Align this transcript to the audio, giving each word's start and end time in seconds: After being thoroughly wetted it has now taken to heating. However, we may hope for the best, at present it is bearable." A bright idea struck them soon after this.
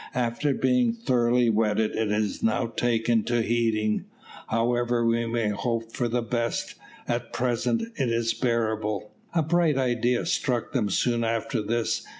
After 0.15 0.51
being 0.55 0.93
thoroughly 0.93 1.51
wetted 1.51 1.91
it 1.91 2.09
has 2.09 2.41
now 2.41 2.65
taken 2.65 3.21
to 3.25 3.43
heating. 3.43 4.05
However, 4.47 5.05
we 5.05 5.27
may 5.27 5.49
hope 5.49 5.93
for 5.93 6.07
the 6.07 6.23
best, 6.23 6.73
at 7.07 7.31
present 7.31 7.83
it 7.97 8.09
is 8.09 8.33
bearable." 8.33 9.11
A 9.35 9.43
bright 9.43 9.77
idea 9.77 10.25
struck 10.25 10.71
them 10.73 10.89
soon 10.89 11.23
after 11.23 11.61
this. 11.61 12.07